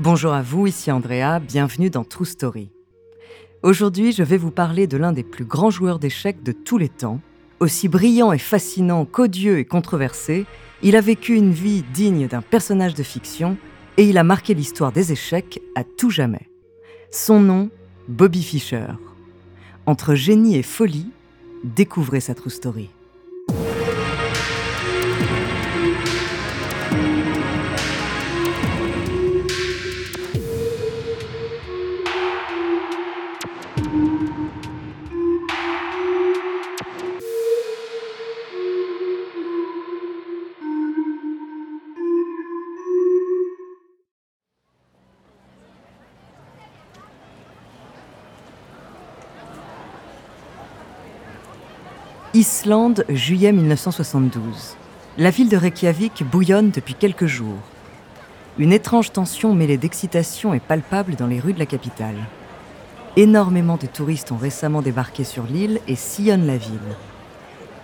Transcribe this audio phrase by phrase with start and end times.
[0.00, 2.70] Bonjour à vous, ici Andrea, bienvenue dans True Story.
[3.62, 6.88] Aujourd'hui, je vais vous parler de l'un des plus grands joueurs d'échecs de tous les
[6.88, 7.20] temps.
[7.58, 10.46] Aussi brillant et fascinant qu'odieux et controversé,
[10.82, 13.58] il a vécu une vie digne d'un personnage de fiction
[13.98, 16.48] et il a marqué l'histoire des échecs à tout jamais.
[17.10, 17.68] Son nom,
[18.08, 18.86] Bobby Fischer.
[19.84, 21.10] Entre génie et folie,
[21.62, 22.88] découvrez sa True Story.
[52.40, 54.74] Islande, juillet 1972.
[55.18, 57.58] La ville de Reykjavik bouillonne depuis quelques jours.
[58.56, 62.16] Une étrange tension mêlée d'excitation est palpable dans les rues de la capitale.
[63.18, 66.78] Énormément de touristes ont récemment débarqué sur l'île et sillonnent la ville.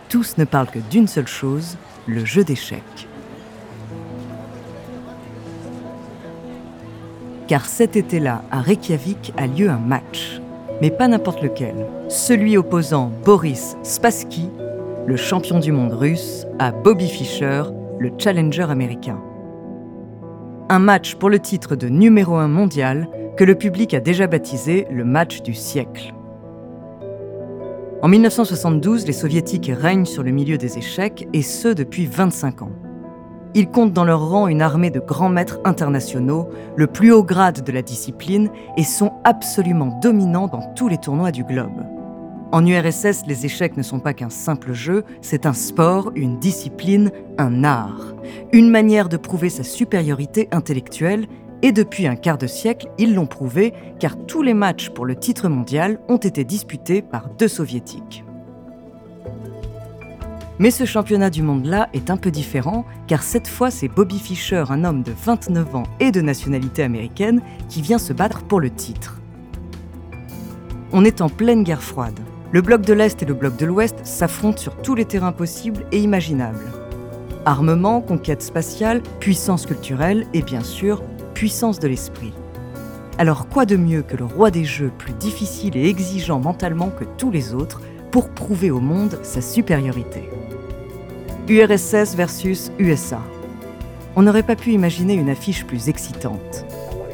[0.08, 3.08] Tous ne parlent que d'une seule chose, le jeu d'échecs.
[7.46, 10.40] Car cet été-là, à Reykjavik, a lieu un match
[10.80, 11.74] mais pas n'importe lequel.
[12.08, 14.50] Celui opposant Boris Spassky,
[15.06, 17.62] le champion du monde russe, à Bobby Fischer,
[17.98, 19.20] le challenger américain.
[20.68, 24.86] Un match pour le titre de numéro 1 mondial que le public a déjà baptisé
[24.90, 26.12] le match du siècle.
[28.02, 32.72] En 1972, les soviétiques règnent sur le milieu des échecs, et ce depuis 25 ans.
[33.58, 37.64] Ils comptent dans leur rang une armée de grands maîtres internationaux, le plus haut grade
[37.64, 41.82] de la discipline, et sont absolument dominants dans tous les tournois du globe.
[42.52, 47.10] En URSS, les échecs ne sont pas qu'un simple jeu, c'est un sport, une discipline,
[47.38, 48.14] un art,
[48.52, 51.26] une manière de prouver sa supériorité intellectuelle,
[51.62, 55.16] et depuis un quart de siècle, ils l'ont prouvé, car tous les matchs pour le
[55.16, 58.25] titre mondial ont été disputés par deux soviétiques.
[60.58, 64.64] Mais ce championnat du monde-là est un peu différent, car cette fois c'est Bobby Fischer,
[64.70, 68.70] un homme de 29 ans et de nationalité américaine, qui vient se battre pour le
[68.70, 69.20] titre.
[70.92, 72.18] On est en pleine guerre froide.
[72.52, 75.84] Le bloc de l'Est et le bloc de l'Ouest s'affrontent sur tous les terrains possibles
[75.92, 76.72] et imaginables.
[77.44, 81.02] Armement, conquête spatiale, puissance culturelle et bien sûr,
[81.34, 82.32] puissance de l'esprit.
[83.18, 87.04] Alors quoi de mieux que le roi des jeux plus difficile et exigeant mentalement que
[87.18, 90.22] tous les autres pour prouver au monde sa supériorité?
[91.48, 93.20] URSS versus USA.
[94.16, 96.64] On n'aurait pas pu imaginer une affiche plus excitante.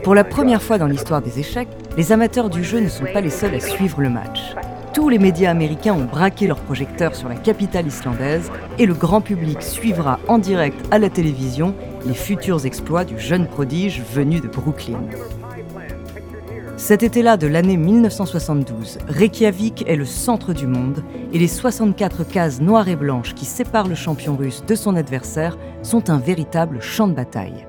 [0.05, 3.21] Pour la première fois dans l'histoire des échecs, les amateurs du jeu ne sont pas
[3.21, 4.55] les seuls à suivre le match.
[4.95, 9.21] Tous les médias américains ont braqué leurs projecteurs sur la capitale islandaise et le grand
[9.21, 11.75] public suivra en direct à la télévision
[12.07, 15.01] les futurs exploits du jeune prodige venu de Brooklyn.
[16.83, 22.61] Cet été-là de l'année 1972, Reykjavik est le centre du monde et les 64 cases
[22.61, 27.07] noires et blanches qui séparent le champion russe de son adversaire sont un véritable champ
[27.07, 27.69] de bataille.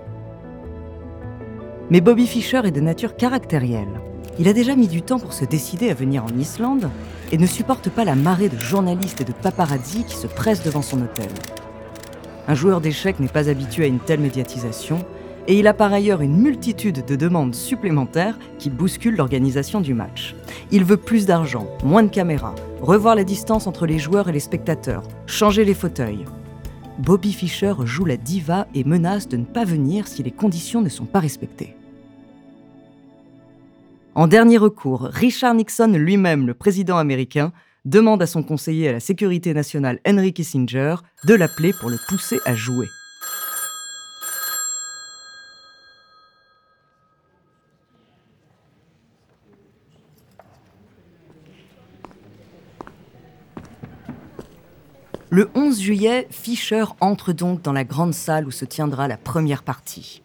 [1.91, 4.01] Mais Bobby Fischer est de nature caractérielle.
[4.40, 6.90] Il a déjà mis du temps pour se décider à venir en Islande
[7.31, 10.81] et ne supporte pas la marée de journalistes et de paparazzi qui se pressent devant
[10.81, 11.30] son hôtel.
[12.47, 15.06] Un joueur d'échecs n'est pas habitué à une telle médiatisation
[15.47, 20.35] et il a par ailleurs une multitude de demandes supplémentaires qui bousculent l'organisation du match.
[20.71, 24.39] Il veut plus d'argent, moins de caméras, revoir la distance entre les joueurs et les
[24.39, 26.25] spectateurs, changer les fauteuils.
[26.99, 30.89] Bobby Fischer joue la diva et menace de ne pas venir si les conditions ne
[30.89, 31.75] sont pas respectées.
[34.15, 37.51] En dernier recours, Richard Nixon lui-même, le président américain,
[37.83, 40.95] demande à son conseiller à la sécurité nationale Henry Kissinger
[41.25, 42.87] de l'appeler pour le pousser à jouer.
[55.33, 59.63] Le 11 juillet, Fischer entre donc dans la grande salle où se tiendra la première
[59.63, 60.21] partie.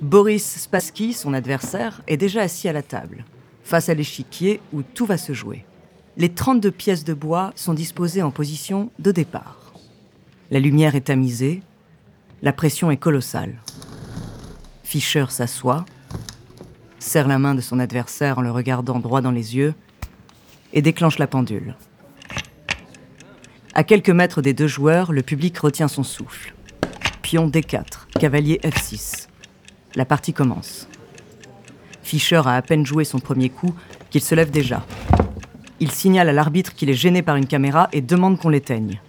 [0.00, 3.26] Boris Spassky, son adversaire, est déjà assis à la table,
[3.64, 5.66] face à l'échiquier où tout va se jouer.
[6.16, 9.74] Les 32 pièces de bois sont disposées en position de départ.
[10.50, 11.60] La lumière est tamisée,
[12.40, 13.60] la pression est colossale.
[14.84, 15.84] Fischer s'assoit,
[16.98, 19.74] serre la main de son adversaire en le regardant droit dans les yeux
[20.72, 21.74] et déclenche la pendule.
[23.76, 26.54] À quelques mètres des deux joueurs, le public retient son souffle.
[27.22, 29.26] Pion D4, cavalier F6.
[29.96, 30.88] La partie commence.
[32.00, 33.74] Fischer a à peine joué son premier coup
[34.10, 34.86] qu'il se lève déjà.
[35.80, 39.00] Il signale à l'arbitre qu'il est gêné par une caméra et demande qu'on l'éteigne.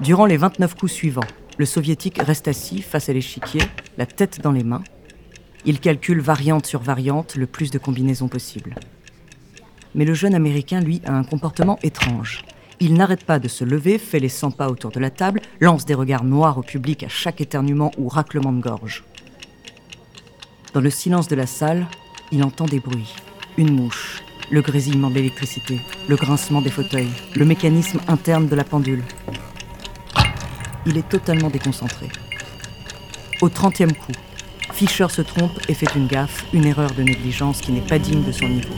[0.00, 1.20] Durant les 29 coups suivants,
[1.58, 3.62] le soviétique reste assis face à l'échiquier,
[3.96, 4.82] la tête dans les mains,
[5.64, 8.74] Il calcule variante sur variante le plus de combinaisons possibles.
[9.94, 12.44] Mais le jeune Américain, lui, a un comportement étrange.
[12.78, 15.86] Il n'arrête pas de se lever, fait les 100 pas autour de la table, lance
[15.86, 19.04] des regards noirs au public à chaque éternuement ou raclement de gorge.
[20.74, 21.86] Dans le silence de la salle,
[22.32, 23.14] il entend des bruits.
[23.56, 28.64] Une mouche, le grésillement de l'électricité, le grincement des fauteuils, le mécanisme interne de la
[28.64, 29.02] pendule.
[30.84, 32.08] Il est totalement déconcentré.
[33.40, 34.12] Au trentième coup,
[34.72, 38.22] Fischer se trompe et fait une gaffe, une erreur de négligence qui n'est pas digne
[38.22, 38.74] de son niveau.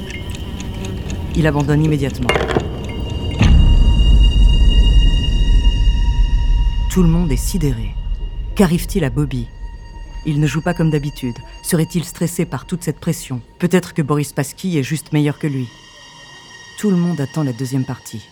[1.34, 2.28] Il abandonne immédiatement.
[6.98, 7.94] Tout le monde est sidéré.
[8.56, 9.46] Qu'arrive-t-il à Bobby?
[10.26, 11.36] Il ne joue pas comme d'habitude.
[11.62, 13.40] Serait-il stressé par toute cette pression?
[13.60, 15.68] Peut-être que Boris Pasky est juste meilleur que lui.
[16.80, 18.26] Tout le monde attend la deuxième partie.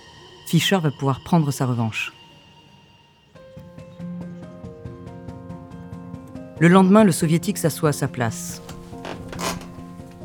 [0.49, 2.13] Fischer va pouvoir prendre sa revanche.
[6.59, 8.63] Le lendemain, le soviétique s'assoit à sa place.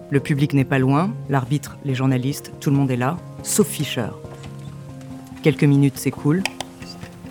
[0.10, 4.10] Le public n'est pas loin, l'arbitre, les journalistes, tout le monde est là, sauf Fischer.
[5.44, 6.42] Quelques minutes s'écoulent.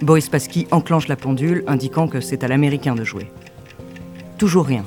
[0.03, 3.31] Boris Pasky enclenche la pendule, indiquant que c'est à l'américain de jouer.
[4.39, 4.85] Toujours rien.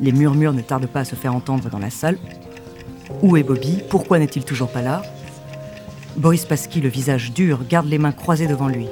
[0.00, 2.18] Les murmures ne tardent pas à se faire entendre dans la salle.
[3.22, 3.82] Où est Bobby?
[3.90, 5.02] Pourquoi n'est-il toujours pas là?
[6.16, 8.86] Boris Pasky, le visage dur, garde les mains croisées devant lui.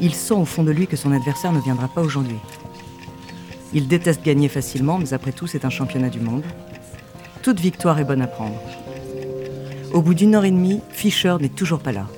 [0.00, 2.38] Il sent au fond de lui que son adversaire ne viendra pas aujourd'hui.
[3.72, 6.42] Il déteste gagner facilement, mais après tout, c'est un championnat du monde.
[7.42, 8.60] Toute victoire est bonne à prendre.
[9.92, 12.08] Au bout d'une heure et demie, Fischer n'est toujours pas là.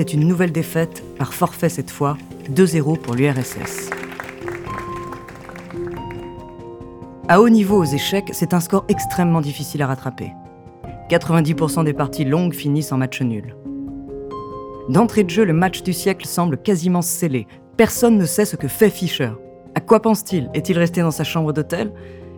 [0.00, 2.16] C'est une nouvelle défaite, par forfait cette fois,
[2.54, 3.90] 2-0 pour l'URSS.
[7.28, 10.32] À haut niveau aux échecs, c'est un score extrêmement difficile à rattraper.
[11.10, 13.54] 90% des parties longues finissent en match nul.
[14.88, 17.46] D'entrée de jeu, le match du siècle semble quasiment scellé.
[17.76, 19.32] Personne ne sait ce que fait Fischer.
[19.74, 20.48] À quoi pense-t-il?
[20.54, 21.92] Est-il resté dans sa chambre d'hôtel?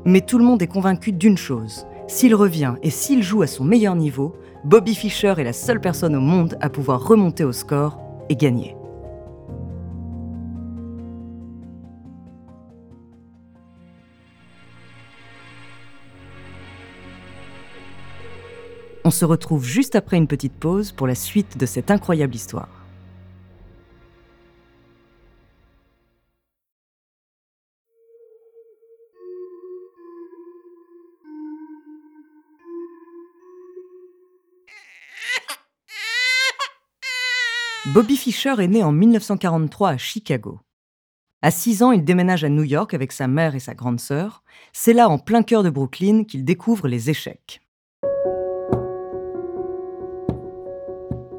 [0.05, 1.87] Mais tout le monde est convaincu d'une chose.
[2.09, 4.35] S'il revient et s'il joue à son meilleur niveau,
[4.65, 8.77] Bobby Fischer est la seule personne au monde à pouvoir remonter au score et gagner.
[19.05, 22.82] On se retrouve juste après une petite pause pour la suite de cette incroyable histoire.
[37.87, 40.61] Bobby Fischer est né en 1943 à Chicago.
[41.43, 44.45] À 6 ans, il déménage à New York avec sa mère et sa grande sœur.
[44.73, 47.61] C'est là, en plein cœur de Brooklyn, qu'il découvre les échecs.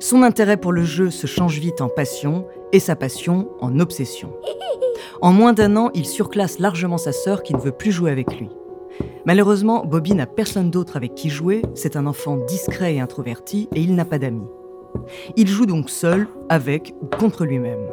[0.01, 4.33] Son intérêt pour le jeu se change vite en passion et sa passion en obsession.
[5.21, 8.37] En moins d'un an, il surclasse largement sa sœur qui ne veut plus jouer avec
[8.37, 8.49] lui.
[9.25, 13.79] Malheureusement, Bobby n'a personne d'autre avec qui jouer, c'est un enfant discret et introverti et
[13.79, 14.43] il n'a pas d'amis.
[15.35, 17.85] Il joue donc seul, avec ou contre lui-même.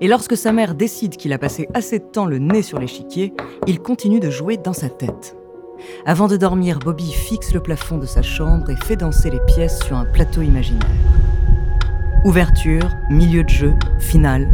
[0.00, 3.32] Et lorsque sa mère décide qu'il a passé assez de temps le nez sur l'échiquier,
[3.66, 5.36] il continue de jouer dans sa tête.
[6.06, 9.80] Avant de dormir, Bobby fixe le plafond de sa chambre et fait danser les pièces
[9.84, 10.88] sur un plateau imaginaire.
[12.24, 14.50] Ouverture, milieu de jeu, finale.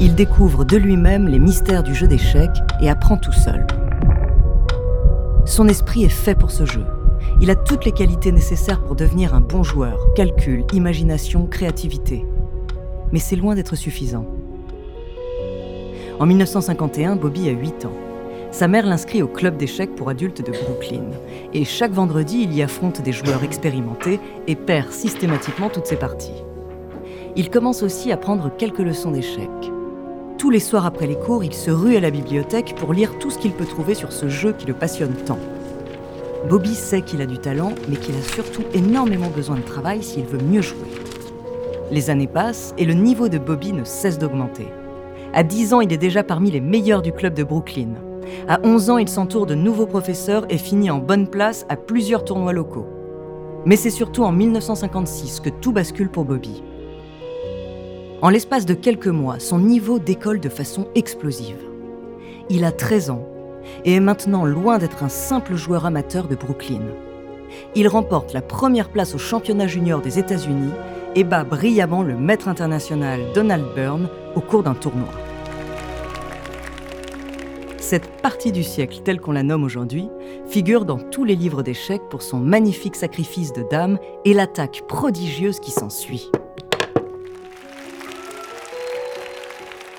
[0.00, 3.66] Il découvre de lui-même les mystères du jeu d'échecs et apprend tout seul.
[5.44, 6.84] Son esprit est fait pour ce jeu.
[7.42, 9.98] Il a toutes les qualités nécessaires pour devenir un bon joueur.
[10.14, 12.24] Calcul, imagination, créativité.
[13.10, 14.24] Mais c'est loin d'être suffisant.
[16.20, 17.92] En 1951, Bobby a 8 ans.
[18.52, 21.02] Sa mère l'inscrit au club d'échecs pour adultes de Brooklyn.
[21.52, 26.44] Et chaque vendredi, il y affronte des joueurs expérimentés et perd systématiquement toutes ses parties.
[27.34, 29.50] Il commence aussi à prendre quelques leçons d'échecs.
[30.38, 33.30] Tous les soirs après les cours, il se rue à la bibliothèque pour lire tout
[33.30, 35.40] ce qu'il peut trouver sur ce jeu qui le passionne tant.
[36.48, 40.24] Bobby sait qu'il a du talent, mais qu'il a surtout énormément besoin de travail s'il
[40.24, 40.88] veut mieux jouer.
[41.90, 44.66] Les années passent et le niveau de Bobby ne cesse d'augmenter.
[45.34, 47.94] À 10 ans, il est déjà parmi les meilleurs du club de Brooklyn.
[48.48, 52.24] À 11 ans, il s'entoure de nouveaux professeurs et finit en bonne place à plusieurs
[52.24, 52.86] tournois locaux.
[53.64, 56.62] Mais c'est surtout en 1956 que tout bascule pour Bobby.
[58.20, 61.58] En l'espace de quelques mois, son niveau décolle de façon explosive.
[62.50, 63.26] Il a 13 ans
[63.84, 66.82] et est maintenant loin d'être un simple joueur amateur de Brooklyn.
[67.74, 70.72] Il remporte la première place au championnat junior des États-Unis
[71.14, 75.08] et bat brillamment le maître international Donald Byrne au cours d'un tournoi.
[77.78, 80.08] Cette partie du siècle telle qu'on la nomme aujourd'hui
[80.48, 85.60] figure dans tous les livres d'échecs pour son magnifique sacrifice de dames et l'attaque prodigieuse
[85.60, 86.30] qui s'ensuit.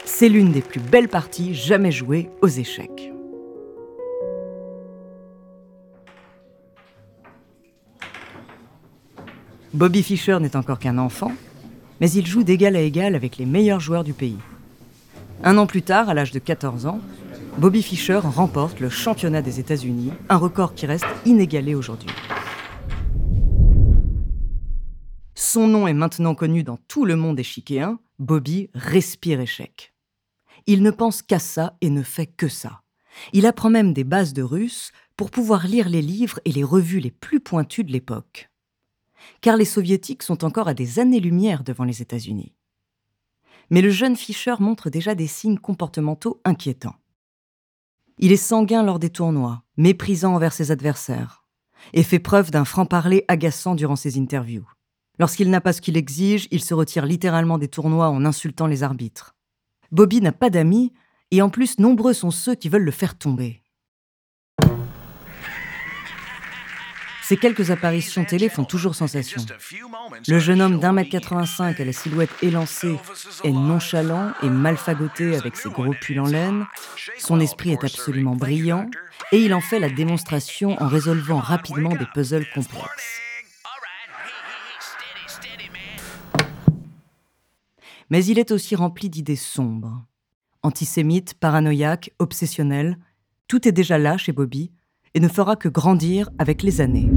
[0.05, 3.12] C'est l'une des plus belles parties jamais jouées aux échecs.
[9.73, 11.31] Bobby Fischer n'est encore qu'un enfant,
[11.99, 14.37] mais il joue d'égal à égal avec les meilleurs joueurs du pays.
[15.43, 17.01] Un an plus tard, à l'âge de 14 ans,
[17.57, 22.11] Bobby Fischer remporte le championnat des États-Unis, un record qui reste inégalé aujourd'hui.
[25.33, 29.95] Son nom est maintenant connu dans tout le monde échiquéen, Bobby respire échec.
[30.67, 32.81] Il ne pense qu'à ça et ne fait que ça.
[33.33, 36.99] Il apprend même des bases de russe pour pouvoir lire les livres et les revues
[36.99, 38.51] les plus pointues de l'époque.
[39.41, 42.53] Car les soviétiques sont encore à des années-lumière devant les États-Unis.
[43.69, 46.95] Mais le jeune Fischer montre déjà des signes comportementaux inquiétants.
[48.19, 51.43] Il est sanguin lors des tournois, méprisant envers ses adversaires,
[51.93, 54.67] et fait preuve d'un franc-parler agaçant durant ses interviews.
[55.19, 58.83] Lorsqu'il n'a pas ce qu'il exige, il se retire littéralement des tournois en insultant les
[58.83, 59.35] arbitres.
[59.91, 60.93] Bobby n'a pas d'amis,
[61.31, 63.62] et en plus nombreux sont ceux qui veulent le faire tomber.
[67.23, 69.41] Ces quelques apparitions télé font toujours sensation.
[70.27, 72.97] Le jeune homme d'un mètre 85 à la silhouette élancée
[73.45, 76.65] est nonchalant et mal fagoté avec ses gros pulls en laine.
[77.17, 78.89] Son esprit est absolument brillant
[79.31, 83.21] et il en fait la démonstration en résolvant rapidement des puzzles complexes.
[88.09, 90.05] Mais il est aussi rempli d'idées sombres.
[90.61, 92.97] Antisémite, paranoïaque, obsessionnel,
[93.47, 94.71] tout est déjà là chez Bobby
[95.15, 97.09] et ne fera que grandir avec les années.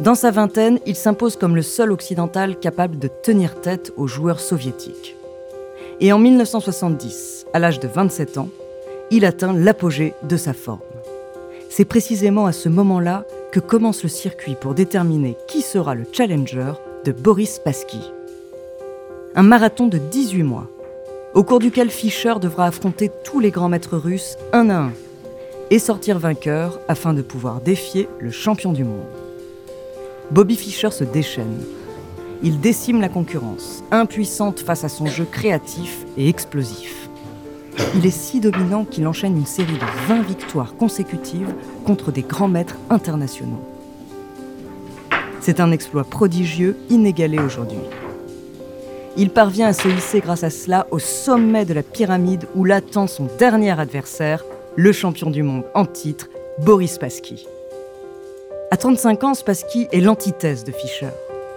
[0.00, 4.40] Dans sa vingtaine, il s'impose comme le seul occidental capable de tenir tête aux joueurs
[4.40, 5.16] soviétiques.
[6.00, 8.48] Et en 1970, à l'âge de 27 ans,
[9.12, 10.80] il atteint l'apogée de sa forme.
[11.70, 16.72] C'est précisément à ce moment-là que commence le circuit pour déterminer qui sera le challenger
[17.04, 18.00] de Boris Spassky.
[19.36, 20.68] Un marathon de 18 mois,
[21.34, 24.92] au cours duquel Fischer devra affronter tous les grands maîtres russes un à un
[25.70, 29.06] et sortir vainqueur afin de pouvoir défier le champion du monde.
[30.30, 31.60] Bobby Fischer se déchaîne.
[32.42, 37.08] Il décime la concurrence, impuissante face à son jeu créatif et explosif.
[37.96, 41.52] Il est si dominant qu'il enchaîne une série de 20 victoires consécutives
[41.84, 43.64] contre des grands maîtres internationaux.
[45.40, 47.78] C'est un exploit prodigieux, inégalé aujourd'hui.
[49.16, 53.06] Il parvient à se hisser grâce à cela au sommet de la pyramide où l'attend
[53.06, 54.44] son dernier adversaire,
[54.74, 56.28] le champion du monde en titre,
[56.58, 57.46] Boris Spassky.
[58.72, 61.10] À 35 ans, Spassky est l'antithèse de Fischer.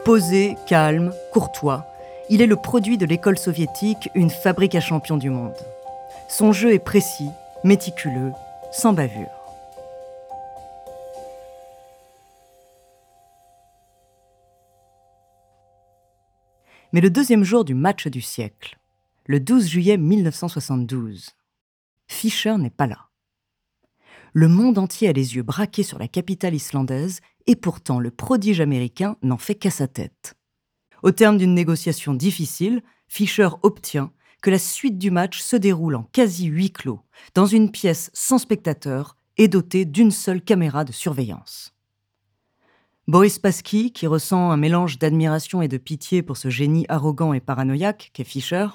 [0.06, 1.86] Posé, calme, courtois,
[2.30, 5.58] il est le produit de l'école soviétique, une fabrique à champions du monde.
[6.28, 7.30] Son jeu est précis,
[7.64, 8.34] méticuleux,
[8.72, 9.37] sans bavure.
[16.94, 18.80] Mais le deuxième jour du match du siècle,
[19.26, 21.32] le 12 juillet 1972,
[22.08, 23.10] Fischer n'est pas là.
[24.32, 28.62] Le monde entier a les yeux braqués sur la capitale islandaise et pourtant le prodige
[28.62, 30.36] américain n'en fait qu'à sa tête.
[31.04, 36.04] Au terme d'une négociation difficile, Fischer obtient que la suite du match se déroule en
[36.04, 37.02] quasi huis clos,
[37.34, 41.74] dans une pièce sans spectateurs et dotée d'une seule caméra de surveillance.
[43.10, 47.40] Boris Pasky, qui ressent un mélange d'admiration et de pitié pour ce génie arrogant et
[47.40, 48.68] paranoïaque qu'est Fischer,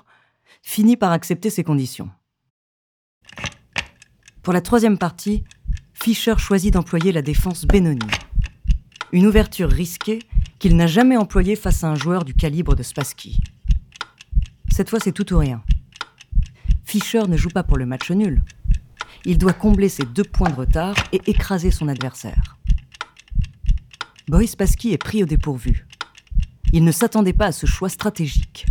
[0.63, 2.09] finit par accepter ces conditions.
[4.43, 5.45] Pour la troisième partie,
[5.93, 8.07] Fischer choisit d'employer la défense Benoni.
[9.13, 10.21] Une ouverture risquée
[10.59, 13.39] qu'il n'a jamais employée face à un joueur du calibre de Spassky.
[14.71, 15.63] Cette fois, c'est tout ou rien.
[16.85, 18.43] Fischer ne joue pas pour le match nul.
[19.27, 22.52] Il doit combler ses deux points de retard et écraser son adversaire.
[24.29, 25.87] Boris Spassky est pris au dépourvu.
[26.73, 28.67] Il ne s'attendait pas à ce choix stratégique.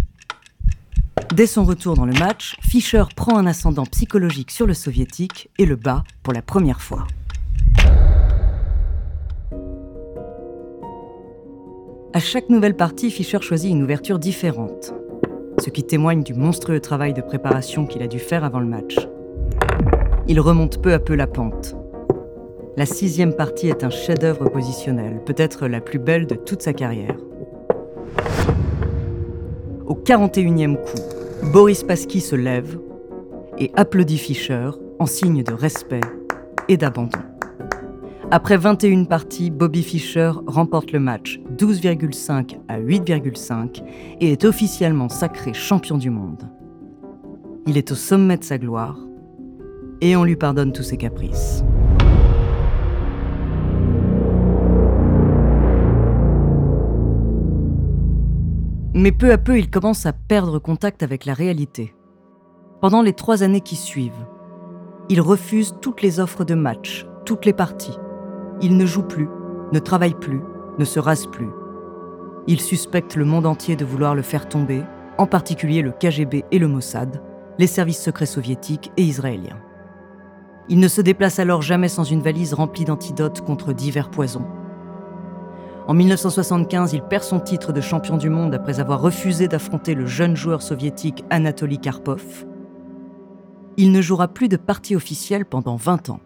[1.33, 5.65] Dès son retour dans le match, Fischer prend un ascendant psychologique sur le soviétique et
[5.65, 7.07] le bat pour la première fois.
[12.13, 14.93] À chaque nouvelle partie, Fischer choisit une ouverture différente
[15.61, 18.95] ce qui témoigne du monstrueux travail de préparation qu'il a dû faire avant le match.
[20.27, 21.75] Il remonte peu à peu la pente.
[22.77, 27.17] La sixième partie est un chef-d'œuvre positionnel, peut-être la plus belle de toute sa carrière.
[29.85, 32.79] Au 41e coup, Boris Pasky se lève
[33.57, 35.99] et applaudit Fischer en signe de respect
[36.69, 37.19] et d'abandon.
[38.31, 43.83] Après 21 parties, Bobby Fischer remporte le match 12,5 à 8,5
[44.21, 46.49] et est officiellement sacré champion du monde.
[47.67, 48.97] Il est au sommet de sa gloire
[49.99, 51.65] et on lui pardonne tous ses caprices.
[59.01, 61.93] Mais peu à peu, il commence à perdre contact avec la réalité.
[62.79, 64.27] Pendant les trois années qui suivent,
[65.09, 67.97] il refuse toutes les offres de match, toutes les parties
[68.61, 69.27] il ne joue plus,
[69.73, 70.41] ne travaille plus,
[70.77, 71.49] ne se rase plus.
[72.47, 74.83] Il suspecte le monde entier de vouloir le faire tomber,
[75.17, 77.21] en particulier le KGB et le Mossad,
[77.57, 79.59] les services secrets soviétiques et israéliens.
[80.69, 84.45] Il ne se déplace alors jamais sans une valise remplie d'antidotes contre divers poisons.
[85.87, 90.05] En 1975, il perd son titre de champion du monde après avoir refusé d'affronter le
[90.05, 92.45] jeune joueur soviétique Anatoly Karpov.
[93.77, 96.19] Il ne jouera plus de partie officielle pendant 20 ans.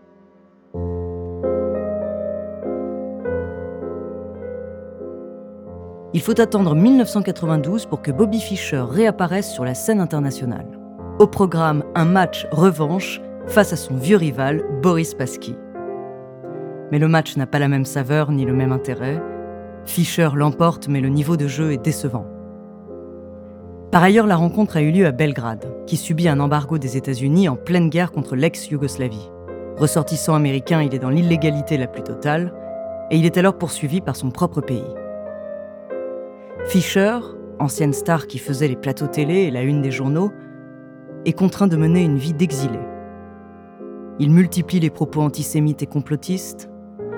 [6.14, 10.80] Il faut attendre 1992 pour que Bobby Fischer réapparaisse sur la scène internationale.
[11.20, 15.56] Au programme, un match revanche face à son vieux rival, Boris Pasky.
[16.92, 19.22] Mais le match n'a pas la même saveur ni le même intérêt.
[19.86, 22.26] Fischer l'emporte, mais le niveau de jeu est décevant.
[23.92, 27.48] Par ailleurs, la rencontre a eu lieu à Belgrade, qui subit un embargo des États-Unis
[27.48, 29.32] en pleine guerre contre l'ex-Yougoslavie.
[29.78, 32.54] Ressortissant américain, il est dans l'illégalité la plus totale,
[33.12, 34.84] et il est alors poursuivi par son propre pays.
[36.66, 37.20] Fischer,
[37.60, 40.32] ancienne star qui faisait les plateaux télé et la une des journaux,
[41.26, 42.80] est contraint de mener une vie d'exilé.
[44.20, 46.70] Il multiplie les propos antisémites et complotistes.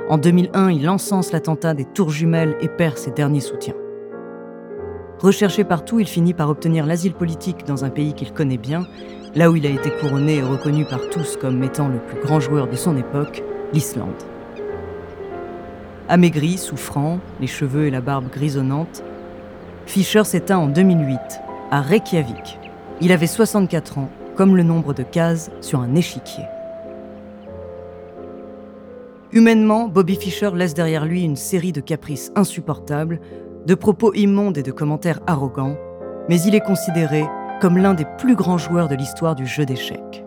[0.09, 3.73] En 2001, il encense l'attentat des tours jumelles et perd ses derniers soutiens.
[5.19, 8.85] Recherché partout, il finit par obtenir l'asile politique dans un pays qu'il connaît bien,
[9.35, 12.39] là où il a été couronné et reconnu par tous comme étant le plus grand
[12.39, 14.23] joueur de son époque, l'Islande.
[16.07, 19.03] Amaigri, souffrant, les cheveux et la barbe grisonnante,
[19.87, 21.19] Fischer s'éteint en 2008,
[21.69, 22.59] à Reykjavik.
[23.01, 26.45] Il avait 64 ans, comme le nombre de cases sur un échiquier.
[29.37, 33.19] Humainement, Bobby Fischer laisse derrière lui une série de caprices insupportables,
[33.67, 35.77] de propos immondes et de commentaires arrogants,
[36.27, 37.23] mais il est considéré
[37.61, 40.25] comme l'un des plus grands joueurs de l'histoire du jeu d'échecs.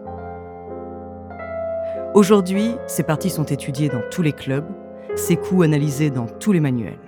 [2.14, 4.68] Aujourd'hui, ses parties sont étudiées dans tous les clubs,
[5.16, 7.00] ses coups analysés dans tous les manuels.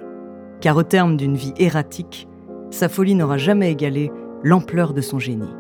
[0.60, 2.26] Car au terme d'une vie erratique,
[2.72, 4.10] sa folie n'aura jamais égalé
[4.42, 5.54] l'ampleur de son génie.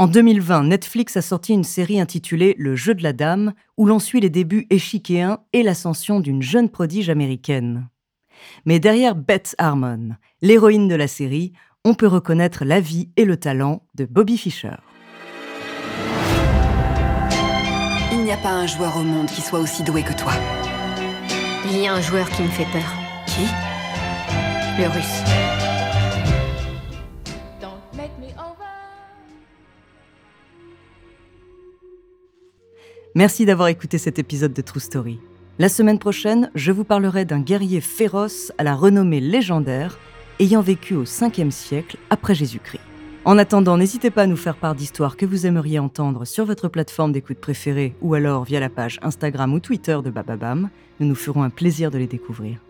[0.00, 3.98] En 2020, Netflix a sorti une série intitulée Le jeu de la dame, où l'on
[3.98, 7.86] suit les débuts échiquéens et l'ascension d'une jeune prodige américaine.
[8.64, 11.52] Mais derrière Beth Harmon, l'héroïne de la série,
[11.84, 14.76] on peut reconnaître la vie et le talent de Bobby Fischer.
[18.10, 20.32] Il n'y a pas un joueur au monde qui soit aussi doué que toi.
[21.66, 22.90] Il y a un joueur qui me fait peur.
[23.26, 23.42] Qui?
[24.80, 25.39] Le russe.
[33.16, 35.18] Merci d'avoir écouté cet épisode de True Story.
[35.58, 39.98] La semaine prochaine, je vous parlerai d'un guerrier féroce à la renommée légendaire,
[40.38, 42.84] ayant vécu au 5e siècle après Jésus-Christ.
[43.24, 46.68] En attendant, n'hésitez pas à nous faire part d'histoires que vous aimeriez entendre sur votre
[46.68, 50.70] plateforme d'écoute préférée ou alors via la page Instagram ou Twitter de Bababam.
[51.00, 52.60] Nous nous ferons un plaisir de les découvrir.